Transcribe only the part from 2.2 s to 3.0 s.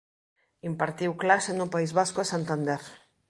e Santander.